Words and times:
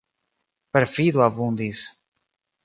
Perfido 0.75 1.21
abundis. 1.27 1.79